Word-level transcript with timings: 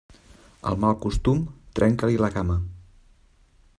Al 0.69 0.77
mal 0.85 0.95
costum, 1.03 1.43
trenca-li 1.81 2.17
la 2.25 2.31
cama. 2.39 2.57